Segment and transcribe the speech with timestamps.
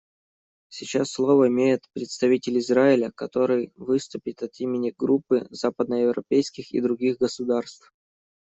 [0.69, 7.93] Сейчас слово имеет представитель Израиля, который выступит от имени Группы западноевропейских и других государств.